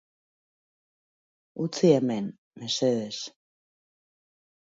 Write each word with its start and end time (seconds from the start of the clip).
Utzi 1.65 1.91
hemen, 1.97 2.31
mesedez. 2.63 3.19